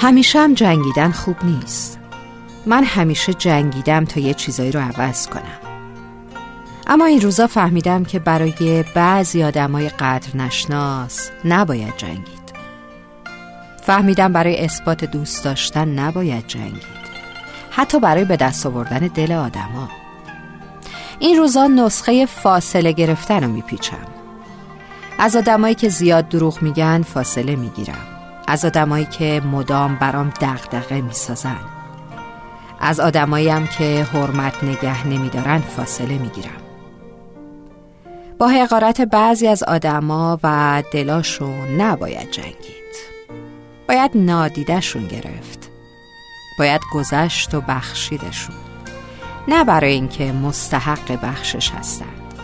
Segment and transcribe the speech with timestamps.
[0.00, 1.98] همیشه هم جنگیدن خوب نیست.
[2.66, 5.58] من همیشه جنگیدم تا یه چیزایی رو عوض کنم.
[6.86, 12.52] اما این روزا فهمیدم که برای بعضی آدمای قدر نشناس نباید جنگید.
[13.82, 17.00] فهمیدم برای اثبات دوست داشتن نباید جنگید.
[17.70, 19.88] حتی برای به دست آوردن دل آدما.
[21.18, 24.06] این روزا نسخه فاصله گرفتن رو میپیچم.
[25.18, 28.09] از آدمایی که زیاد دروغ میگن فاصله می‌گیرم.
[28.50, 31.60] از آدمایی که مدام برام دغدغه می‌سازن.
[32.80, 36.60] از آدمایی هم که حرمت نگه نمیدارن فاصله می‌گیرم.
[38.38, 42.96] با حقارت بعضی از آدما و دلاشون نباید جنگید.
[43.88, 45.70] باید نادیدشون گرفت.
[46.58, 48.56] باید گذشت و بخشیدشون
[49.48, 52.34] نه برای اینکه مستحق بخشش هستند.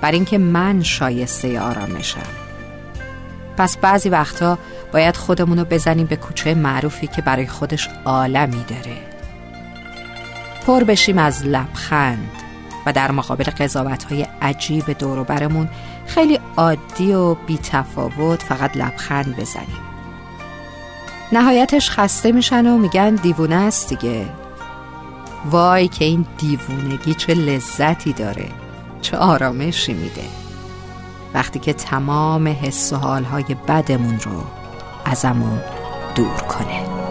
[0.00, 2.49] برای اینکه من شایسته آرامشم.
[3.60, 4.58] پس بعضی وقتا
[4.92, 8.96] باید خودمونو بزنیم به کوچه معروفی که برای خودش عالمی داره.
[10.66, 12.30] پر بشیم از لبخند
[12.86, 15.68] و در مقابل قضاوت های عجیب دور برمون
[16.06, 19.80] خیلی عادی و بی تفاوت فقط لبخند بزنیم.
[21.32, 24.26] نهایتش خسته میشن و میگن دیوونه است دیگه.
[25.50, 28.48] وای که این دیوونگی چه لذتی داره
[29.02, 30.39] چه آرامشی میده.
[31.34, 34.42] وقتی که تمام حس و حالهای بدمون رو
[35.04, 35.60] ازمون
[36.14, 37.09] دور کنه.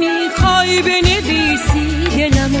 [0.00, 2.60] می‌خوای بنویسی دلمو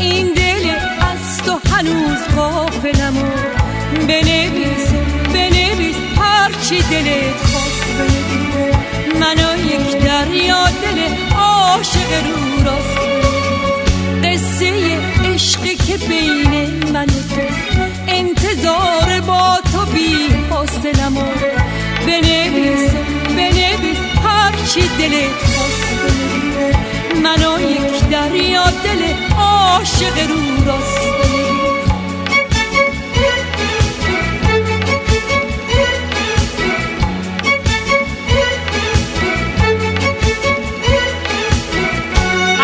[0.00, 0.70] این دل
[1.00, 3.30] از تو هنوز قافلمو
[4.08, 4.88] بنویس
[5.34, 8.74] بنویس هرچی دلت خواست بنویس
[9.20, 10.98] منو یک دریا دل
[11.36, 12.98] عاشق رو راست
[14.24, 16.52] قصه عشقی که بین
[16.92, 17.42] من و تو
[18.08, 19.41] انتظار با
[28.34, 30.98] یک دریا دل عاشق رو راست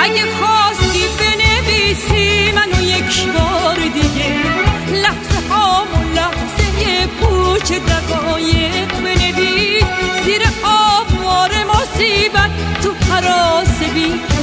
[0.03, 4.35] اگه خواستی بنویسی منو یک بار دیگه
[4.93, 9.85] لحظه هامو لحظه پوچ دقایق بنویس.
[10.25, 12.51] زیر آبوار مصیبت
[12.83, 14.38] تو حراس بی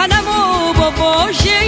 [0.00, 1.60] تنمو با واژه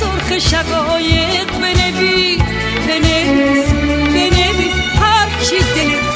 [0.00, 2.42] سرخ شقایق بنویس
[2.88, 3.68] بنویس
[4.14, 4.74] بنویس.
[5.00, 6.08] هرچی دلت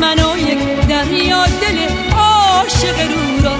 [0.00, 0.58] منو یک
[0.88, 1.78] دریا دل
[2.16, 3.57] عاشق رو راست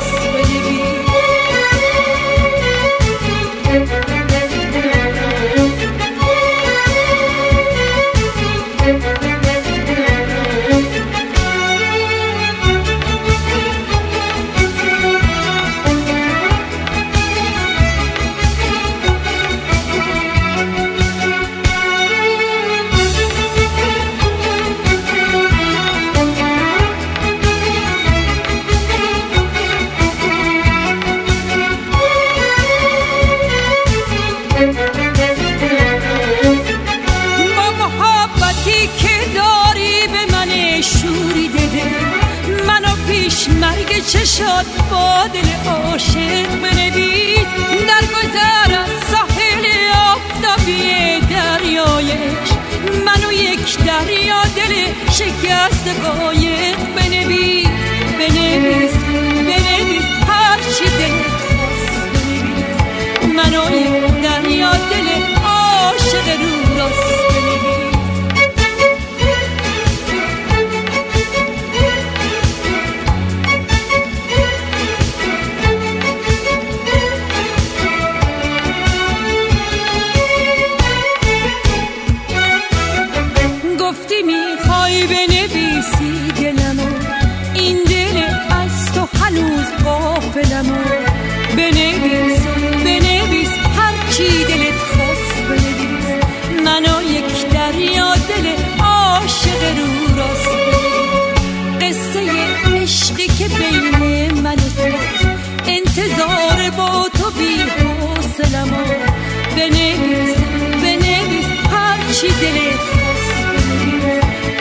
[44.01, 47.47] چشات با دل عاشق بنویس؟
[47.89, 52.49] در گذر ساحل آفتابی دریایش
[53.07, 54.75] منو یک دریا دل
[55.13, 57.69] شکست قایق بنویس
[58.19, 58.93] بنویس
[59.47, 61.89] بنویس هر چی بنویس.
[63.37, 65.09] منو یک دریا دل
[65.45, 67.18] عاشق رو راست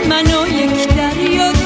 [0.09, 1.56] منو یک دریا